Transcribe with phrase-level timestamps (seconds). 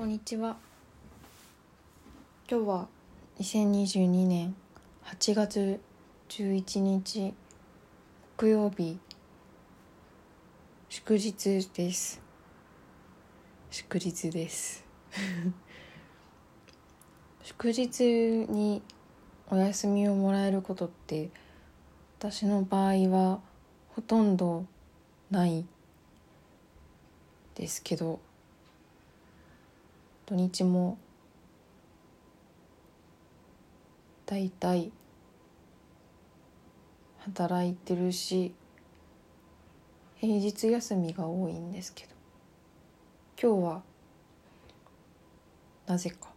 [0.00, 0.56] こんにちは。
[2.50, 2.88] 今日は
[3.38, 4.54] 2022年
[5.04, 5.78] 8月
[6.30, 7.34] 11日
[8.38, 8.98] 木曜日。
[10.88, 12.18] 祝日です。
[13.70, 14.82] 祝日です。
[17.44, 18.80] 祝日に
[19.50, 21.28] お休みをもらえることって
[22.18, 23.42] 私の場合は
[23.90, 24.64] ほとんど
[25.30, 25.66] ない
[27.54, 28.18] ですけど
[30.30, 30.96] 土日も
[34.26, 34.92] だいたい
[37.18, 38.54] 働いてるし
[40.18, 42.10] 平日休みが多いんですけど
[43.42, 43.82] 今日は
[45.88, 46.28] なぜか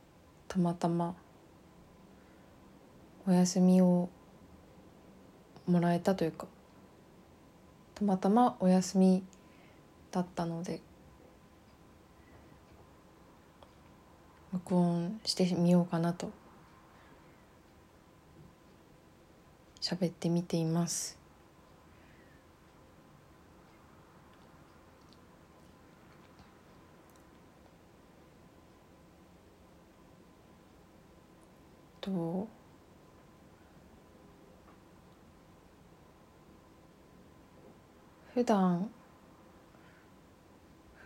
[0.48, 1.14] たまたま
[3.28, 4.10] お休みを
[5.68, 6.48] もらえたというか
[7.94, 9.24] たまたまお休み
[10.10, 10.82] だったので
[14.54, 16.30] 録音してみようかなと。
[19.82, 21.18] 喋ってみています。
[32.00, 32.48] と
[38.34, 38.90] 普段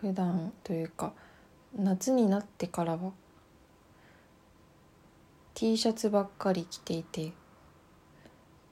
[0.01, 1.13] 普段というか
[1.75, 3.13] 夏になってからは
[5.57, 7.33] T シャツばっかり着ていて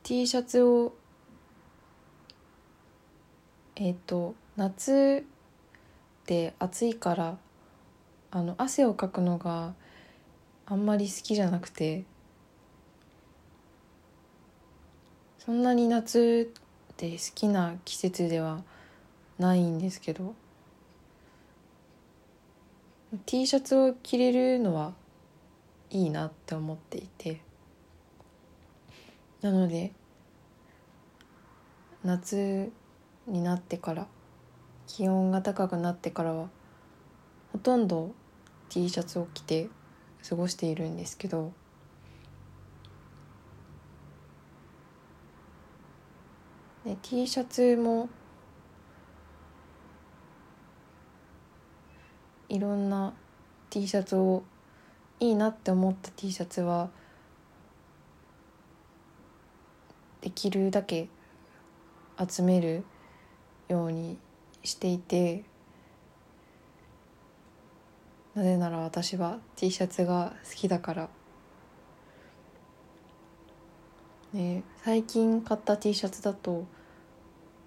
[0.03, 0.93] T シャツを
[3.75, 7.37] えっ、ー、と夏って暑いから
[8.29, 9.73] あの汗をかくのが
[10.67, 12.03] あんまり好きじゃなくて
[15.39, 16.51] そんなに夏
[16.91, 18.61] って好きな季節では
[19.39, 20.35] ないんですけど
[23.25, 24.93] T シャツを着れるのは
[25.95, 27.39] いいなって思っていて。
[29.41, 29.93] なので
[32.03, 32.71] 夏
[33.27, 34.07] になってから
[34.87, 36.49] 気温が高くなってからは
[37.51, 38.11] ほとんど
[38.69, 39.69] T シャツを着て
[40.27, 41.53] 過ごしているんですけど
[46.83, 48.09] で T シャツも
[52.49, 53.13] いろんな
[53.69, 54.43] T シャツを
[55.19, 56.89] いいなって思った T シャツは
[60.21, 61.07] できるだけ
[62.29, 62.83] 集める
[63.67, 64.17] ように
[64.63, 65.43] していて
[68.33, 71.09] なぜなら私は T シャツが好きだから、
[74.33, 76.65] ね、最近買った T シャツだと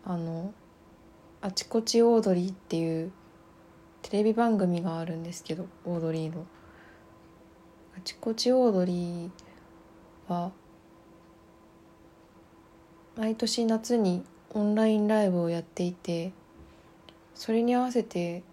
[0.04, 0.52] あの
[1.40, 3.12] 「あちこちオードリー」っていう
[4.02, 6.44] テレビ番組があるんですけどオードリーの。
[7.98, 9.30] あちこちオードリー
[10.28, 10.52] は
[13.16, 16.32] 毎年夏にオンラインライブをやっていて
[17.34, 18.44] それに合わせて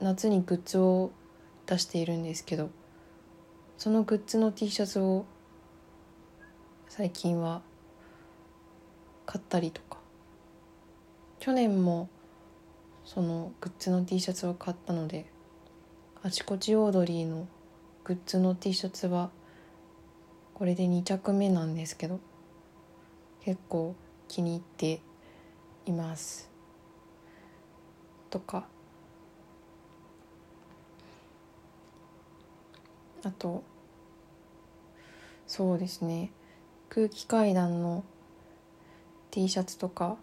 [0.00, 1.10] 夏にグッズを
[1.66, 2.70] 出しているんですけど
[3.76, 5.26] そのグッズの T シャツを
[6.88, 7.60] 最近は
[9.26, 9.98] 買ったりとか
[11.38, 12.08] 去年も
[13.04, 15.26] そのグッズの T シャツを買ったので
[16.22, 17.46] あちこちオードリーの
[18.06, 19.30] グッズの T シャツは
[20.54, 22.20] これで2着目なんですけど
[23.40, 23.96] 結構
[24.28, 25.00] 気に入って
[25.86, 26.48] います。
[28.30, 28.68] とか
[33.24, 33.64] あと
[35.48, 36.30] そうですね。
[36.88, 38.04] 空気階段の
[39.32, 40.16] T シャツとか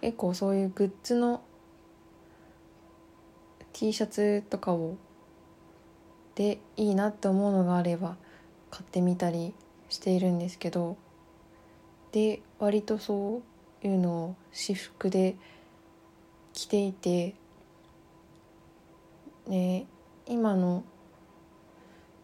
[0.00, 1.42] 結構そういうグッズの
[3.82, 4.94] T シャツとかを
[6.36, 8.14] でいいなって思うのがあれば
[8.70, 9.54] 買ってみたり
[9.88, 10.96] しているんですけど
[12.12, 13.42] で割とそ
[13.82, 15.34] ういうのを私服で
[16.52, 17.34] 着ていて
[19.48, 19.86] ね
[20.26, 20.84] 今の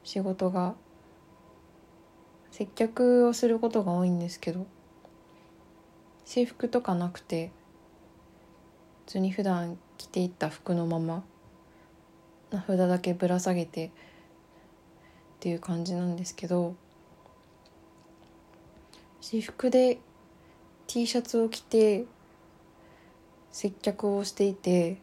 [0.05, 0.77] 仕事が
[2.53, 4.65] 接客をすることが多いんですけど
[6.25, 7.51] 制服とかなくて
[9.07, 11.25] 普通に普段着ていった服のまま
[12.51, 13.91] 札だけぶら下げてっ
[15.41, 16.75] ていう感じなんですけど
[19.21, 19.99] 私服で
[20.87, 22.07] T シャツを着て
[23.53, 24.99] 接客をしていて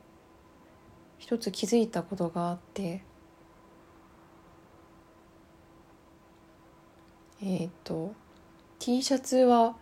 [1.20, 3.04] 一つ気づいたことがあって
[7.42, 8.14] えっ、ー、と
[8.80, 9.76] T シャツは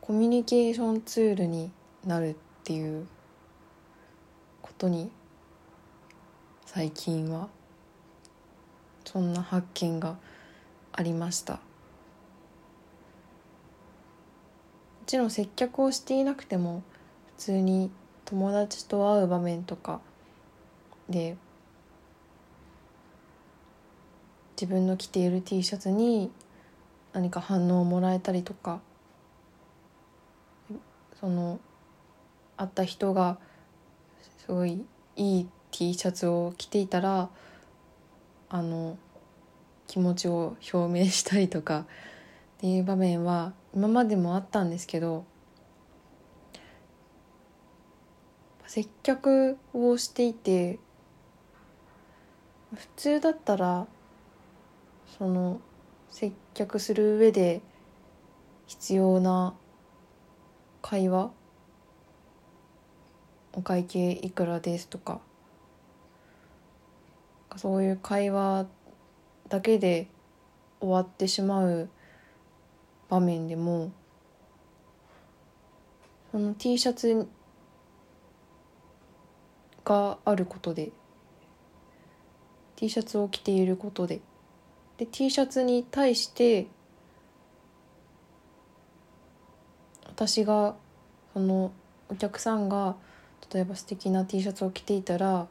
[0.00, 1.70] コミュニケーションツールに
[2.04, 2.34] なるっ
[2.64, 3.06] ていう
[4.60, 5.10] ことに
[6.74, 7.50] 最近は。
[9.04, 10.16] そんな発見が
[10.90, 11.54] ありました。
[11.54, 11.60] も
[15.04, 16.82] ちろん接客をしていなくても
[17.36, 17.90] 普通に
[18.24, 20.00] 友達と会う場面とか
[21.10, 21.36] で
[24.58, 26.30] 自分の着ている T シャツに
[27.12, 28.80] 何か反応をもらえたりとか
[31.20, 31.60] その
[32.56, 33.36] 会った人が
[34.38, 34.82] すごい
[35.16, 37.30] いい T シャツを着ていたら
[38.48, 38.98] あの
[39.88, 41.80] 気持ちを表明したりとか
[42.58, 45.24] っていう場面は今までもあったんですけど
[48.66, 50.78] 接客をしていて
[52.74, 53.86] 普通だったら
[55.18, 55.60] その
[56.10, 57.60] 接客する上で
[58.66, 59.54] 必要な
[60.80, 61.30] 会話
[63.52, 65.20] お会計いくらですとか
[67.56, 68.66] そういう会話
[69.48, 70.08] だけで
[70.80, 71.88] 終わってしまう
[73.08, 73.92] 場面でも
[76.30, 77.28] その T シャツ
[79.84, 80.92] があることで
[82.76, 84.20] T シャツを着ていることで
[84.96, 86.66] で T シャツに対して
[90.06, 90.74] 私が
[91.32, 91.72] その
[92.08, 92.96] お客さんが
[93.52, 95.46] 例えば素敵な T シャツを着ていたら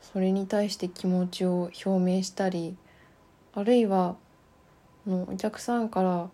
[0.00, 2.76] それに対して気持ちを表明したり
[3.52, 4.16] あるいは
[5.06, 6.30] のお客さんから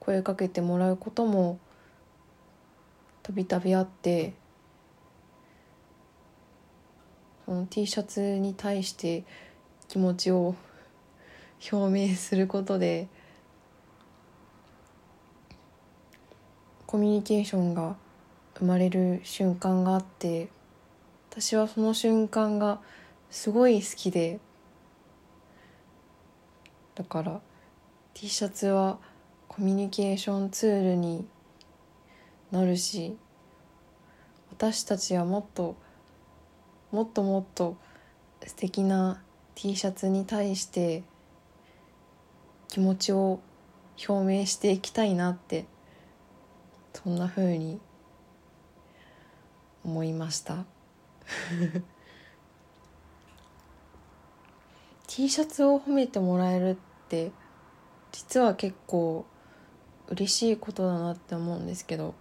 [0.00, 1.58] 声かけてもらうことも
[3.22, 4.34] たびたびあって
[7.44, 9.24] その T シャツに対して
[9.88, 10.54] 気持ちを
[11.72, 13.08] 表明することで
[16.86, 17.96] コミュニケーションが
[18.58, 20.48] 生まれる瞬間があって
[21.30, 22.80] 私はその瞬間が
[23.30, 24.40] すごい好きで
[26.94, 27.40] だから
[28.14, 28.98] T シャツは
[29.46, 31.26] コミュニケーションツールに
[32.50, 33.16] なるし
[34.50, 35.76] 私たちはもっと
[36.90, 37.76] もっともっと
[38.44, 39.22] 素敵な
[39.54, 41.04] T シャツに対して
[42.68, 43.40] 気持ちを
[44.08, 45.66] 表明していきたいなって
[46.94, 47.80] そんな風に
[49.84, 50.64] 思いました。
[55.06, 56.76] T シャツを褒めてもらえるっ
[57.08, 57.32] て
[58.12, 59.26] 実は結構
[60.08, 62.14] 嬉しいことだなって思うんですけど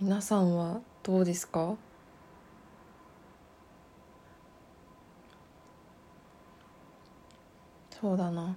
[0.00, 1.76] 皆さんはどうですか？
[8.00, 8.56] そうだな。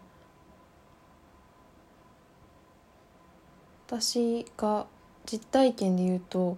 [3.88, 4.88] 私が
[5.26, 6.58] 実体験で言うと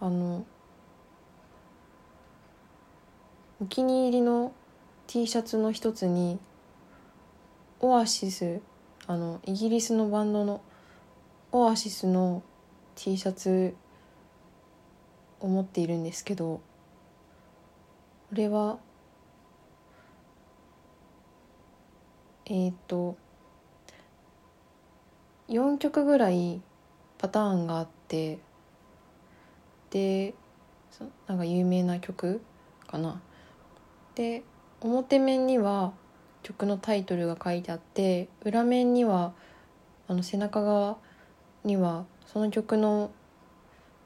[0.00, 0.44] あの
[3.60, 4.52] お気に入りの
[5.08, 6.38] T シャツの一つに
[7.80, 8.60] オアシス
[9.08, 10.60] あのイギリスのバンドの
[11.50, 12.44] オアシスの
[12.94, 13.74] T シャツ
[15.40, 16.62] を持っているんですけどこ
[18.30, 18.78] れは
[22.46, 23.16] えっ、と
[25.48, 26.60] 4曲ぐらい
[27.18, 28.38] パターンがあって
[29.90, 30.34] で
[31.26, 32.40] なんか有名な曲
[32.86, 33.20] かな。
[34.18, 34.42] で
[34.80, 35.92] 表面には
[36.42, 39.32] 曲のタイトルが書いてあって裏面には
[40.08, 40.96] あの背中側
[41.62, 43.12] にはその曲の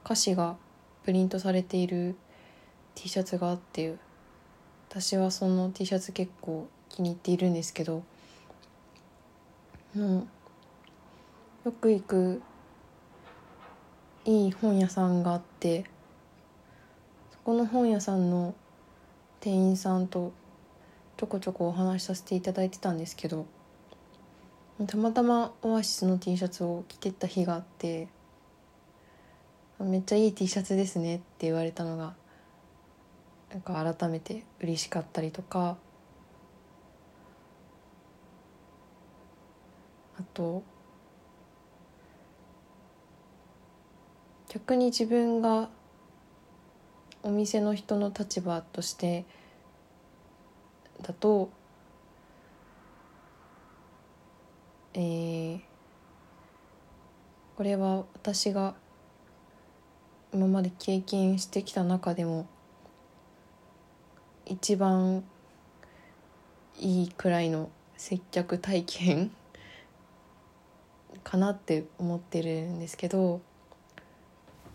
[0.04, 0.56] 歌詞が
[1.04, 2.14] プリントされている
[2.94, 3.94] T シャツがあって
[4.90, 8.02] 私はその T シャツ結構気に入っているんですけど
[9.96, 10.26] の
[11.64, 12.42] よく行く
[14.26, 15.84] いい本屋さんがあって
[17.30, 18.54] そこの本屋さんの
[19.42, 20.32] 店員さんと
[21.16, 23.44] ちょこちょこお話しさせていただいてたんですけど
[24.86, 28.06] たまたまオアシスの T シャツを着てった日があって
[29.80, 32.14] めっちゃいい T シャツですねって言われたのが
[33.50, 35.76] なんか改めて嬉しかったりとか
[40.20, 40.62] あと
[44.48, 45.68] 逆に自分が
[47.22, 49.24] お店の人の立場として
[51.02, 51.50] だと
[54.94, 55.60] えー、
[57.56, 58.74] これは私が
[60.34, 62.46] 今まで経験してきた中でも
[64.44, 65.24] 一番
[66.78, 69.30] いいくらいの接客体験
[71.24, 73.40] かなって思ってるんですけど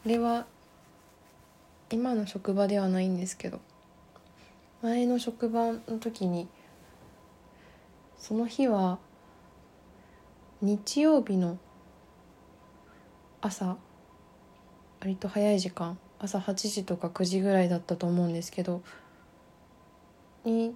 [0.03, 0.47] これは
[1.89, 3.61] 今の職場ではないんですけど
[4.81, 6.47] 前の職場の時に
[8.17, 8.99] その日は
[10.61, 11.57] 日曜日の
[13.41, 13.77] 朝
[14.99, 18.81] 割と早い時間朝8時とか9時ぐらいだったと思うんですけど
[20.43, 20.75] に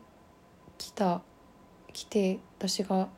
[0.78, 1.22] 来た
[1.92, 3.10] 来て私が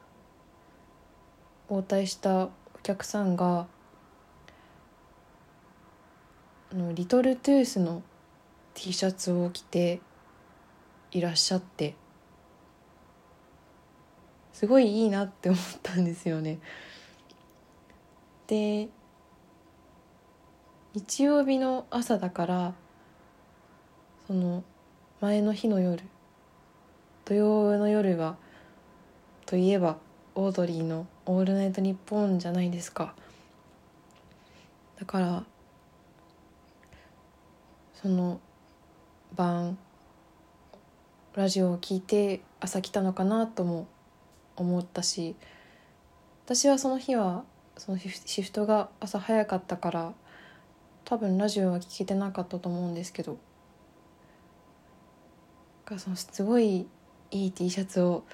[1.69, 3.67] 応対したお客さんが
[6.73, 8.01] のリトルトゥースの
[8.73, 10.01] T シャツを着て
[11.11, 11.95] いらっしゃって
[14.51, 16.59] すごいいいなって思ったんですよね。
[18.47, 18.89] で
[20.93, 22.73] 日曜日の朝だから
[24.27, 24.63] その
[25.21, 26.03] 前の日の夜
[27.25, 28.35] 土曜の夜は
[29.45, 29.97] といえば
[30.35, 33.15] オードリーの「オールナイトニッポン」じゃないですか
[34.99, 35.43] だから
[38.03, 38.41] その
[39.33, 39.77] 晩
[41.35, 43.87] ラジオを聞いて朝来たのかなとも
[44.57, 45.37] 思ったし
[46.43, 47.45] 私はその日は
[47.77, 50.13] そのシフトが朝早かったから
[51.05, 53.37] 多分ラジオは聞けてなかったと思うんですけど
[55.85, 56.85] がそのすごい
[57.31, 58.25] いい T シャツを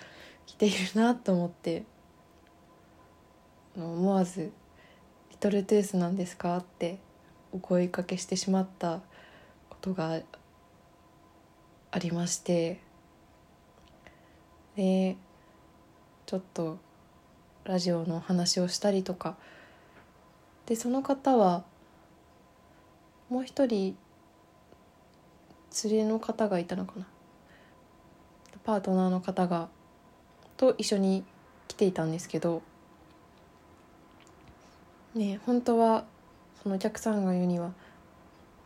[0.47, 1.83] 着ているなと思って
[3.77, 4.51] 思わず
[5.29, 6.97] 「リトルトゥースなんですか?」って
[7.51, 9.01] お声かけしてしまった
[9.81, 10.19] ことが
[11.91, 12.81] ありまして
[14.75, 15.15] で
[16.25, 16.77] ちょっと
[17.63, 19.37] ラジオの話をしたりとか
[20.65, 21.63] でその方は
[23.29, 23.95] もう一人
[25.85, 27.05] 連れの方がいたのかな？
[28.65, 29.69] パートナーの方が
[30.57, 31.23] と一緒に
[31.69, 32.61] 来ていたんですけど
[35.15, 36.03] ね本当は
[36.61, 37.71] そのお客さんが言うには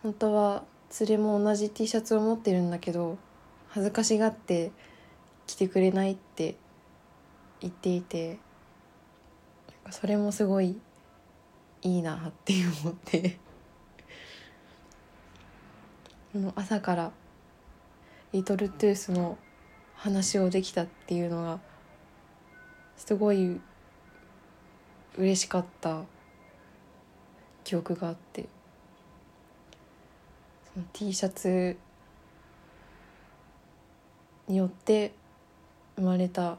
[0.01, 0.63] 本当は
[1.00, 3.17] 連れも同じ T シャツを持ってるんだけど
[3.69, 4.71] 恥ずかしがって
[5.47, 6.55] 着てくれないって
[7.62, 8.38] 言っていて
[9.89, 10.77] それもすごい
[11.81, 13.38] いいなって思って。
[16.55, 17.12] 朝から
[18.31, 19.38] リトルトゥースの
[19.95, 21.59] 話をできたっていうのが
[22.97, 23.62] すごい
[25.17, 26.03] 嬉しかった
[27.63, 28.52] 記憶があって。
[30.74, 31.77] その T シャツ
[34.48, 35.13] によって
[35.96, 36.58] 生まれた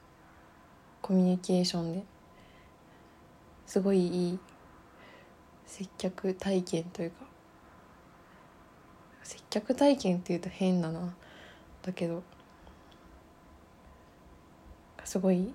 [1.02, 2.04] コミュニケーションで
[3.66, 4.38] すごいいい
[5.66, 7.16] 接客体験というか
[9.24, 11.14] 接客体験っていうと変だな
[11.82, 12.22] だけど
[15.04, 15.52] すごい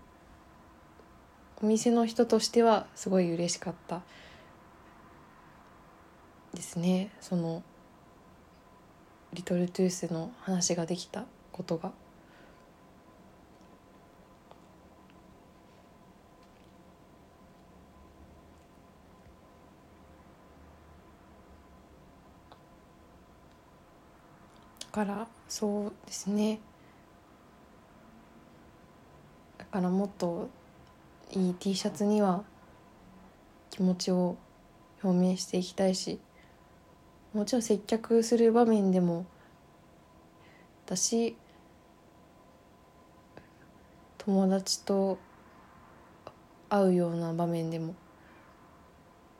[1.61, 4.01] お店の人としてはすごい嬉しかった
[6.53, 7.11] ですね。
[7.19, 7.63] その
[9.33, 11.91] リトルトゥースの話ができたことが。
[24.91, 26.59] からそうですね
[29.57, 30.49] だからもっと
[31.31, 32.43] いい T シャツには
[33.69, 34.35] 気持ちを
[35.03, 36.19] 表明していきたいし
[37.39, 39.25] もちろん接客する場面でも
[40.85, 41.37] 私
[44.17, 45.17] 友達と
[46.67, 47.95] 会うような場面でも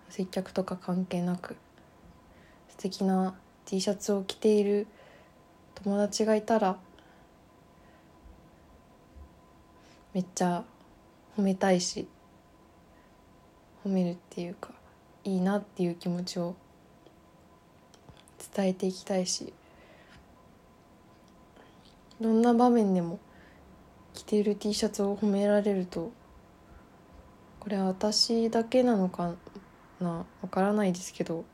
[0.08, 1.58] 接客とか関係なく
[2.70, 4.88] 素敵な T シャツを着ている
[5.84, 6.77] 友達がいたら
[10.13, 10.63] めっちゃ
[11.38, 12.08] 褒めたいし
[13.86, 14.70] 褒めるっていうか
[15.25, 16.56] いいなっていう気持ちを
[18.56, 19.53] 伝えていきたいし
[22.20, 23.20] どんな場面でも
[24.13, 26.12] 着ている T シャツを褒められると
[27.60, 29.36] これは私だけなのか
[30.00, 31.46] なわからないですけど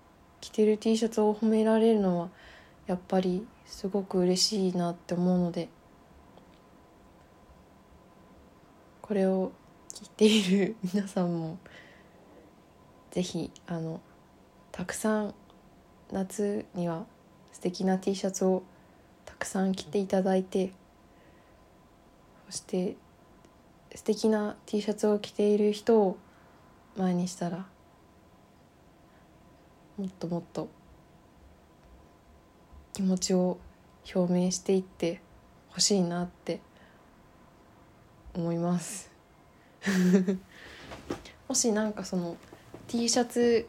[0.42, 2.30] 着てる T シャツを褒められるのは
[2.88, 5.70] やっぱりすごく嬉しいなって思うので
[9.02, 9.52] これを
[9.94, 11.58] 聞いている皆さんも
[13.12, 14.02] ぜひあの
[14.72, 15.36] たくさん
[16.12, 17.06] 夏には
[17.52, 18.64] 素敵な T シャツを
[19.26, 20.72] たくさん着ていただいて
[22.50, 22.96] そして
[23.94, 26.18] 素敵な T シャツを着ている人を
[26.98, 27.66] 前にしたら
[29.98, 30.68] もっともっと
[32.94, 33.58] 気持ちを
[34.14, 35.22] 表明していって
[35.70, 36.60] ほしいなって
[38.34, 39.12] 思います。
[41.48, 42.38] もしなんかその
[42.88, 43.68] T シャツ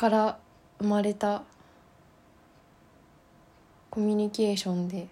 [0.00, 0.38] から
[0.78, 1.42] 生まれた
[3.90, 5.08] コミュニケーションで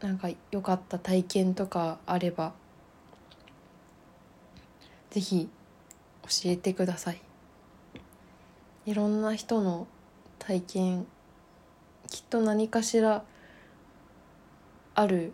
[0.00, 2.52] なんか良かった体験とかあれば
[5.10, 5.48] ぜひ
[6.22, 7.20] 教えてください。
[8.86, 9.88] いろんな人の
[10.38, 11.06] 体験
[12.08, 13.24] きっと何かしら
[14.94, 15.32] ある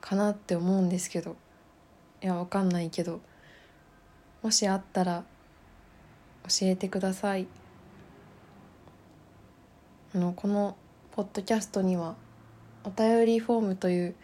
[0.00, 1.34] かなって思うんですけど
[2.22, 3.20] いやわかんないけど
[4.42, 5.24] もしあったら
[6.44, 7.46] 教えてください。
[10.14, 10.76] あのこの
[11.10, 12.14] ポッドキャストには
[12.84, 14.14] お便りフォームという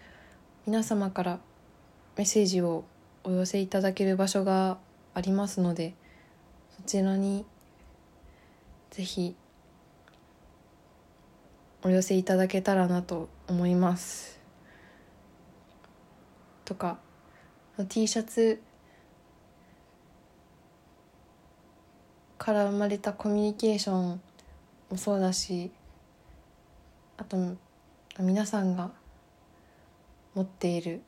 [0.66, 1.40] 皆様から
[2.16, 2.85] メッセージを
[3.25, 4.78] お寄せいただける場所が
[5.12, 5.94] ありますので
[6.76, 7.44] そちらに
[8.90, 9.35] ぜひ
[11.83, 14.40] お寄せいただけたらなと思います。
[16.64, 16.99] とか
[17.88, 18.62] T シャツ
[22.45, 24.21] から生まれたコミュニケーション
[24.91, 25.71] もそうだし
[27.17, 27.39] あと
[28.19, 28.91] 皆さんが
[30.35, 31.01] 持っている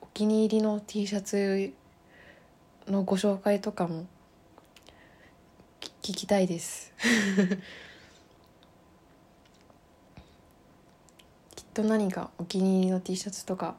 [0.00, 1.72] お気に入りの T シャツ
[2.86, 4.06] のご紹介とかも
[6.02, 6.92] 聞きたいです。
[11.56, 13.74] きっと何かお気に入りの T シャツとか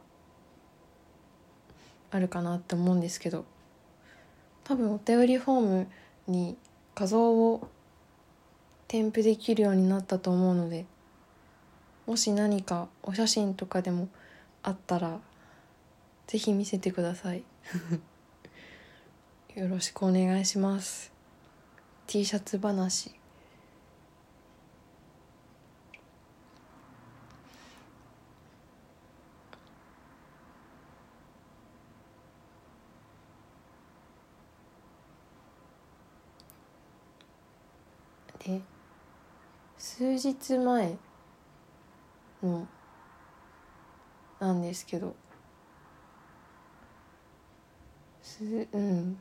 [2.10, 3.46] あるかなって思うんですけど
[4.64, 5.86] 多分お便りフォーム
[6.26, 6.58] に
[6.98, 7.68] 画像を
[8.88, 10.84] 添付できるようになったと思うので
[12.06, 14.08] もし何かお写真とかでも
[14.64, 15.20] あったら
[16.26, 17.44] ぜひ見せてください。
[19.54, 21.12] よろしくお願いします。
[22.08, 23.17] T シャツ話
[38.48, 38.62] で
[39.76, 40.96] 数日前
[42.42, 42.66] の
[44.40, 45.14] なんですけど。
[48.22, 49.18] すうん。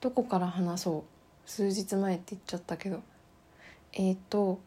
[0.00, 1.04] どこから話そ
[1.46, 1.50] う？
[1.50, 3.02] 数日前って言っちゃったけど。
[3.92, 4.60] えっ、ー、と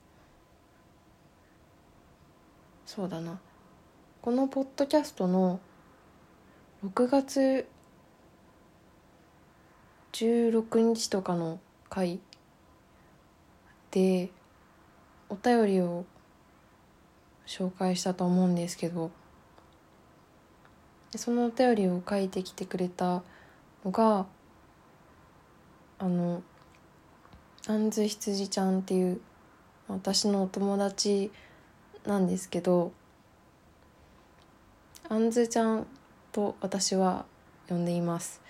[2.86, 3.40] そうだな。
[4.22, 5.60] このポッドキャストの
[6.86, 7.68] 6月
[10.12, 12.20] 16日とかの回
[13.92, 14.30] で
[15.30, 16.06] お便りを
[17.46, 19.12] 紹介したと思うんですけど
[21.16, 23.24] そのお便りを書いてきてくれた
[23.86, 24.26] のが
[26.00, 26.44] あの
[27.68, 29.22] あんず羊ちゃんっていう
[29.88, 31.32] 私のお友達
[32.06, 32.92] なんですけど
[35.10, 35.88] あんずちゃん
[36.34, 37.26] と私は
[37.70, 38.42] 呼んでいます。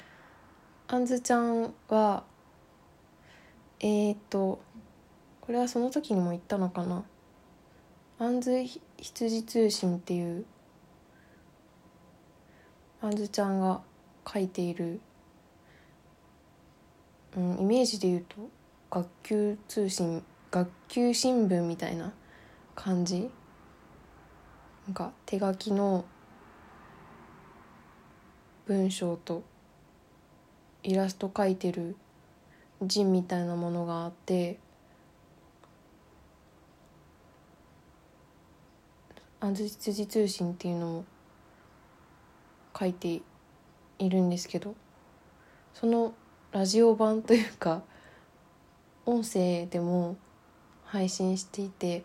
[0.88, 2.24] あんずちゃんは
[3.80, 4.60] えっ、と
[5.48, 7.06] これはその時にも言ったのかな。
[8.20, 8.66] あんず
[8.98, 10.46] 羊通信っていう
[13.02, 13.80] あんずちゃんが
[14.28, 15.00] 書いている、
[17.38, 18.36] うん、イメージで言うと
[18.92, 22.12] 学級通信学級新聞みたいな
[22.76, 23.30] 感じ。
[24.86, 26.04] なんか手書きの
[28.66, 29.44] 文章と
[30.84, 31.96] イラスト描いてる
[32.82, 34.60] 字みたいなものがあって
[39.40, 41.06] 安土通信っていうのも
[42.78, 43.22] 書いて
[44.00, 44.76] いるんですけど
[45.74, 46.14] その
[46.52, 47.82] ラジオ版というか
[49.06, 50.18] 音声でも
[50.86, 52.04] 配信していて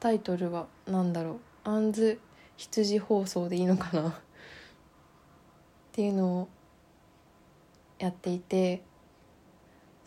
[0.00, 2.20] タイトルは何だろう「あんず
[2.56, 4.10] 羊放送」でいいのかな？
[4.10, 4.14] っ
[5.92, 6.48] ていうのを
[7.98, 8.82] やっていて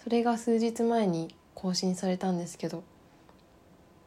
[0.04, 2.84] それが数日前に更新されたんですけど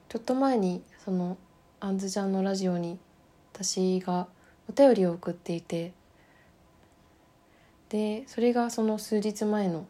[0.09, 1.37] ちょっと前にその
[1.81, 2.99] あんずちゃんのラジオに
[3.53, 4.27] 私が
[4.66, 5.92] お便りを送っていて
[7.90, 9.87] でそれがその数日前の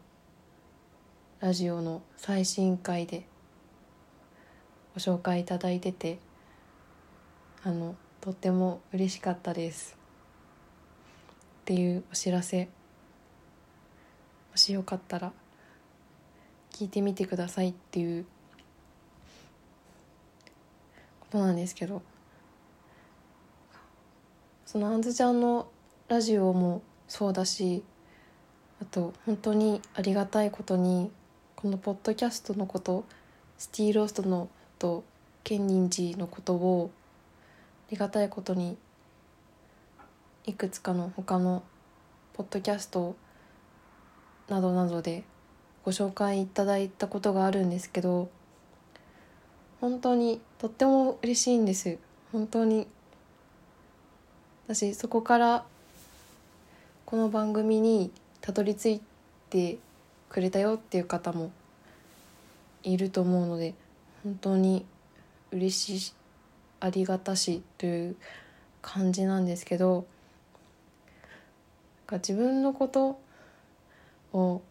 [1.39, 3.25] ラジオの最新回で
[4.93, 6.19] ご紹介いただいてて
[7.63, 9.97] あのとっても嬉しかったです。
[11.61, 12.65] っていうお知らせ
[14.51, 15.31] もしよかったら
[16.71, 18.25] 聞いてみてくださいっていう
[21.31, 22.01] ことなんですけど。
[24.71, 25.67] そのあんずちゃんの
[26.09, 27.83] ラジオもそうだし
[28.79, 31.09] あと本当にありがたいことに
[31.55, 33.03] このポッドキャストのこと
[33.57, 35.03] スティーローストのと
[35.43, 36.91] ケンニンジのことを
[37.87, 38.77] ありがたいことに
[40.45, 41.63] いくつかの他の
[42.33, 43.15] ポッドキャスト
[44.49, 45.23] などなどで
[45.83, 48.29] ご紹介いただいたことがあるんですけど
[49.81, 51.97] 本当にとっても嬉しいんです。
[52.31, 52.87] 本当に。
[54.67, 55.65] 私そこから
[57.05, 59.01] この番組にたどり着い
[59.49, 59.79] て
[60.29, 61.51] くれたよっていう方も
[62.83, 63.73] いると思うので
[64.23, 64.85] 本当に
[65.51, 66.13] 嬉しい
[66.81, 68.15] ありがたしという
[68.81, 70.05] 感じなんですけど
[72.11, 73.19] 自分のこと
[74.33, 74.61] を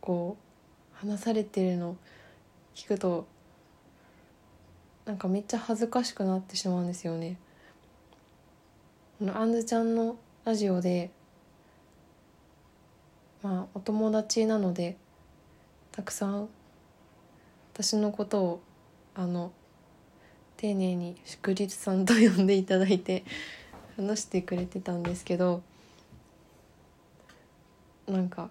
[0.00, 0.36] こ
[0.94, 1.96] う話されてるの
[2.74, 3.26] 聞くと
[5.04, 7.36] なんかめっちゃ恥ずかしくなってしまうんですよね。
[9.34, 11.10] あんずちゃんのラジオで
[13.42, 14.96] まあお友達なので
[15.92, 16.48] たくさん
[17.74, 18.60] 私のことを
[19.14, 19.52] あの
[20.56, 23.24] 丁寧に祝日さんと呼んでいただいて
[23.96, 25.62] 話してくれてたんですけど
[28.06, 28.50] なんか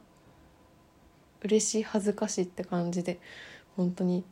[1.42, 3.20] 嬉しい恥ずかしいって感じで
[3.76, 4.24] 本当に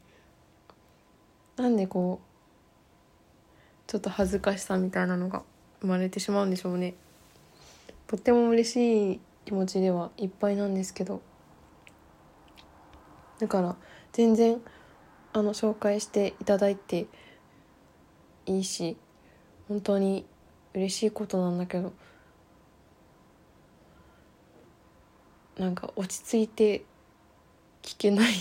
[1.60, 5.44] なんでこうちょっと恥ずかしさみたいなのが
[5.82, 6.94] 生まれてしまうんでしょうね。
[8.08, 11.22] とっても嬉しい気持ちではいっぱいなんですけど。
[13.40, 13.76] だから
[14.14, 14.62] 全然
[15.34, 17.08] あの紹介していただいて
[18.46, 18.98] いいし
[19.68, 20.26] 本当に
[20.74, 21.94] 嬉しいことなんだけど
[25.58, 26.84] なんか落ち着いて
[27.82, 28.34] 聞けない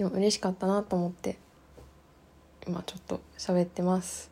[0.00, 1.36] でも嬉しかったなと思って
[2.66, 4.30] 今ちょっと喋ってます。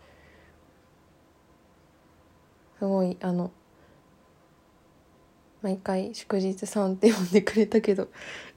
[2.78, 3.50] すごいあの
[5.61, 8.09] 毎回祝日さんって呼んでくれたけど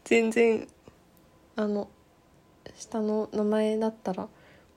[0.06, 0.70] 全然
[1.58, 1.90] あの
[2.78, 4.30] 下の名前だったら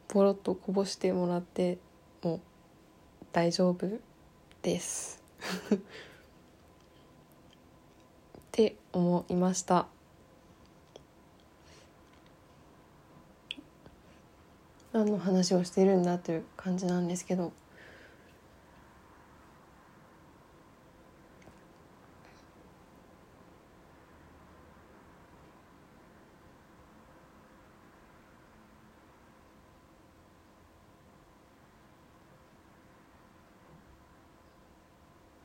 [0.08, 1.78] ポロッとこぼしてもらって
[2.24, 2.40] も
[3.30, 3.88] 大丈夫
[4.60, 5.22] です。
[5.72, 5.78] っ
[8.50, 9.93] て思いました。
[14.94, 17.52] 何の話をしているんだという感じなんですけど。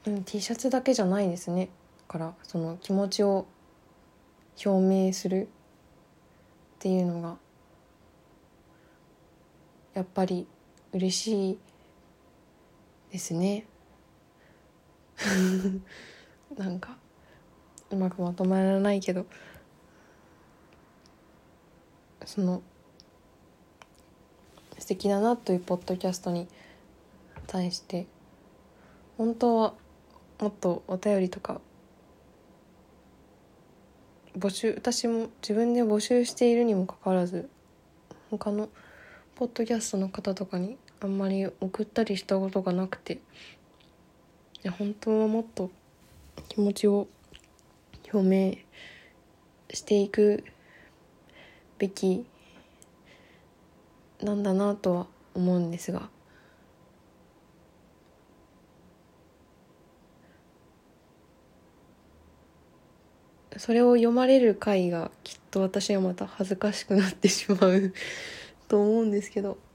[0.06, 1.70] うん、T シャツだけじゃないですね。
[2.08, 3.48] からその気持ちを
[4.64, 5.48] 表明するっ
[6.78, 7.49] ていうのが。
[10.00, 10.48] やっぱり
[10.94, 11.58] 嬉しい
[13.12, 13.66] ですね。
[16.58, 16.96] なんか
[17.92, 19.26] うまくまとまらないけど。
[22.26, 22.62] その
[24.78, 26.48] 素敵だなというポッドキャストに
[27.48, 28.08] 対して
[29.18, 29.74] 本当は
[30.40, 31.60] もっとお便りとか
[34.38, 37.50] 募集私も自分で募集しているにもかかわらず
[38.30, 38.70] 他の
[39.40, 43.20] ポッドキャストの方とかにあんまり送ったりしたことがなくてい
[44.64, 45.72] や本当はもっと
[46.50, 47.08] 気持ちを
[48.12, 48.58] 表明
[49.74, 50.44] していく
[51.78, 52.26] べき
[54.22, 56.10] なんだなとは思うんですが
[63.56, 67.94] それを読まれる回がきっと私はまた恥ずかしくなってしまう。
[68.70, 69.58] と思うんですけど「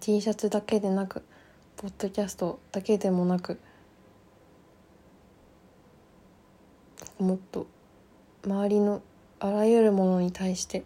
[0.00, 1.22] T シャツだけでなく
[1.76, 3.60] ポッドキャストだけでもなく
[7.20, 7.68] もっと
[8.44, 9.00] 周りの
[9.38, 10.82] あらゆるものに対して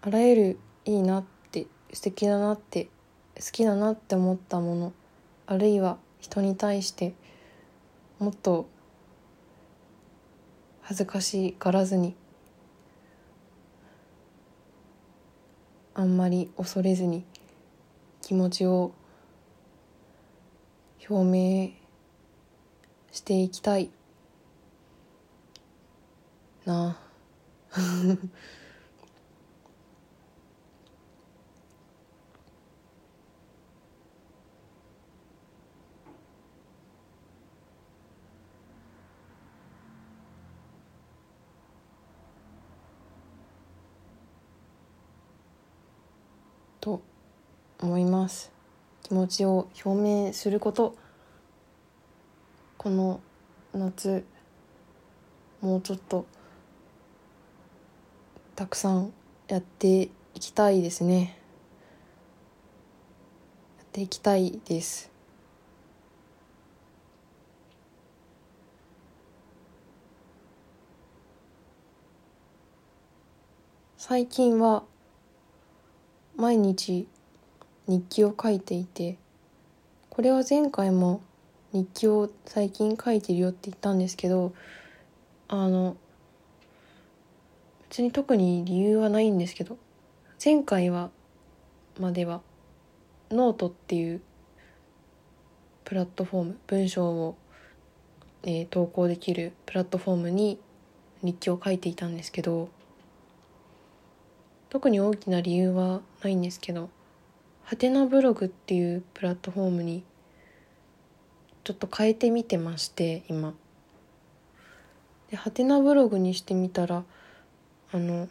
[0.00, 2.84] あらゆるいいなって素敵だなって
[3.34, 4.92] 好きだなって思ったもの。
[5.50, 7.12] あるいは人に対して
[8.20, 8.68] もっと
[10.80, 12.14] 恥ずかしがらずに
[15.92, 17.24] あんまり恐れずに
[18.22, 18.92] 気持ちを
[21.08, 21.70] 表明
[23.10, 23.90] していきたい
[26.64, 26.96] な。
[27.72, 28.16] あ
[46.80, 47.02] と
[47.78, 48.50] 思います。
[49.02, 50.96] 気持ちを表明すること。
[52.78, 53.20] この
[53.74, 54.24] 夏
[55.60, 56.24] もうちょっと
[58.56, 59.12] たくさん
[59.48, 61.36] やっていきたいですね。
[63.78, 65.10] やっていきたいです。
[73.98, 74.84] 最近は
[76.40, 77.06] 毎日
[77.86, 79.18] 日記を書いていて
[80.08, 81.20] これは前回も
[81.74, 84.54] 日記を最近書いてるよって言ったんですけど
[85.48, 85.98] あの
[87.90, 89.76] 別に特に理由はないんですけど
[90.42, 91.10] 前回は
[91.98, 92.40] までは
[93.30, 94.22] ノートっていう
[95.84, 97.36] プラットフォーム文章を、
[98.44, 100.58] えー、投稿できるプラットフォームに
[101.22, 102.70] 日記を書いていたんですけど
[104.70, 106.90] 特に大きな理由はないんですけど
[107.64, 110.04] はてなブログっていうプラットフォームに
[111.64, 113.54] ちょっと変えてみてまして今。
[115.30, 117.04] ではてなブログにしてみたら
[117.92, 118.28] あの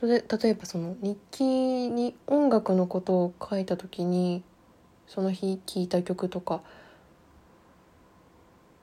[0.00, 4.42] 例えばその日記に音楽のことを書いた時に
[5.06, 6.62] その日聴いた曲とか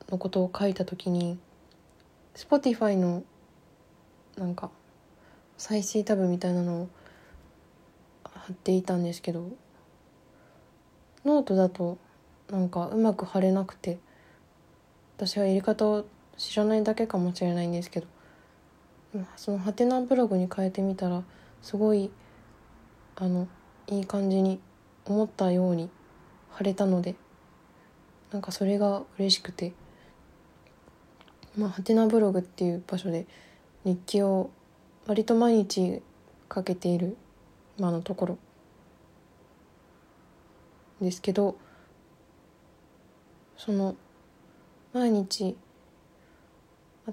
[0.09, 1.39] のことを書いた時に
[2.35, 3.23] Spotify の
[4.37, 4.69] なんか
[5.57, 6.89] 再生タブみたいなのを
[8.23, 9.49] 貼っていたんですけど
[11.25, 11.97] ノートだと
[12.49, 13.97] なんかうまく貼れなくて
[15.17, 16.05] 私はやり方を
[16.37, 18.07] 知らないだけかもしれないんですけど
[19.35, 21.23] そのはてなブログに変えてみたら
[21.61, 22.11] すごい
[23.15, 23.47] あの
[23.87, 24.59] いい感じに
[25.05, 25.89] 思ったように
[26.51, 27.15] 貼れたので
[28.31, 29.73] なんかそれが嬉しくて
[31.57, 33.25] まあハテナブログっていう場所で
[33.83, 34.51] 日記を
[35.07, 36.01] 割と毎日
[36.49, 37.15] かけている
[37.79, 38.37] 今のところ
[40.99, 41.55] ですけど
[43.55, 43.95] その
[44.91, 45.55] 毎日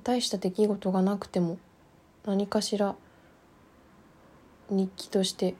[0.03, 1.59] 大した出来事がなくても
[2.27, 2.97] 何かしら
[4.71, 5.55] 日記として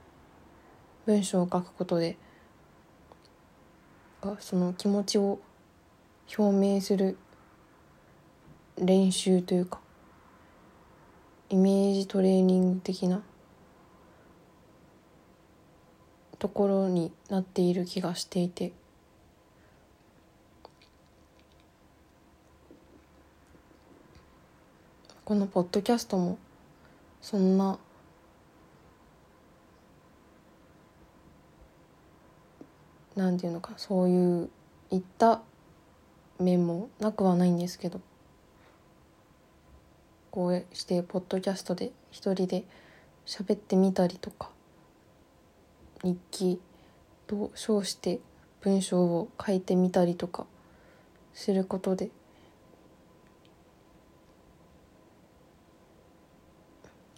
[1.07, 2.17] 文章を書くことで
[4.41, 5.39] その気持ちを
[6.37, 7.17] 表明する
[8.77, 9.84] 練習というか
[11.55, 13.23] イメージトレーニング的な
[16.41, 18.73] ところになっている気がしていて。
[25.25, 26.39] このポッドキャストも
[27.23, 27.79] そんな
[33.15, 34.51] なんていうのかそういう
[34.91, 35.41] いった
[36.41, 38.01] 面もなくはないんですけど。
[40.35, 42.65] こうしてポッドキャストで一人で
[43.25, 44.51] 喋ってみたりとか
[46.03, 46.61] 日記
[47.29, 48.19] と称して
[48.61, 50.47] 文章を書いてみたりとか
[51.35, 52.11] することで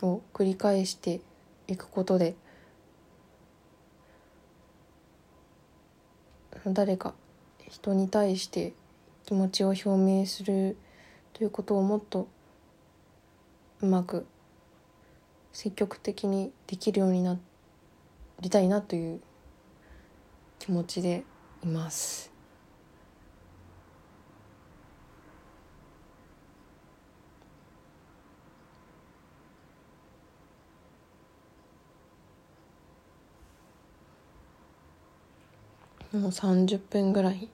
[0.02, 1.22] を繰り返して
[1.68, 2.34] いくことで
[6.66, 7.14] 誰か
[7.66, 8.74] 人に対して
[9.24, 10.76] 気持ちを表明する
[11.32, 12.28] ということをもっと
[13.82, 14.26] うまく
[15.52, 17.38] 積極的にできるようにな
[18.40, 19.20] りたいなという
[20.58, 21.24] 気持ちで
[21.62, 22.30] います。
[36.12, 37.48] もう30分ぐらい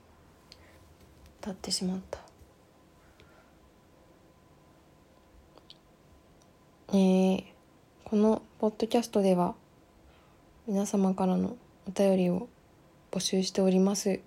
[1.40, 2.32] 経ってしまった
[6.94, 7.44] えー、
[8.05, 9.55] このポッドキャストでは
[10.66, 11.57] 皆様からの
[11.88, 12.50] お便りを
[13.11, 14.22] 募集しております、え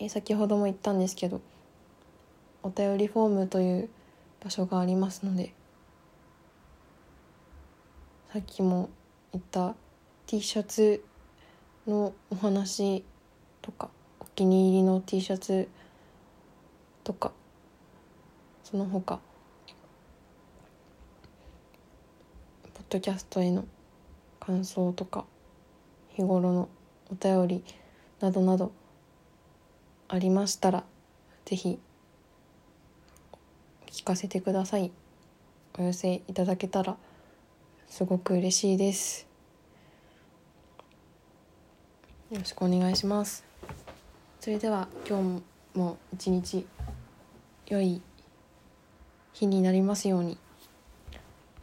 [0.00, 1.42] ー、先ほども言ったんですけど
[2.62, 3.90] お便りフォームという
[4.42, 5.52] 場所がありますので
[8.32, 8.88] さっきも
[9.32, 9.74] 言った
[10.26, 11.04] T シャツ
[11.86, 13.04] のお話
[13.60, 15.68] とかお気に入りの T シャツ
[17.04, 17.30] とか
[18.64, 19.20] その他
[22.77, 23.66] ポッドキャストへの
[24.40, 25.26] 感想とか
[26.10, 26.68] 日頃の
[27.10, 27.64] お便り
[28.20, 28.72] などなど
[30.08, 30.84] ありましたら
[31.44, 31.78] ぜひ
[33.90, 34.90] 聞かせてください。
[35.78, 36.96] お寄せいただけたら
[37.88, 39.26] すごく嬉しいです。
[42.30, 43.44] よろしくお願いします。
[44.40, 45.40] それでは今
[45.74, 46.66] 日も一日
[47.66, 48.00] 良い
[49.32, 50.38] 日になりますように。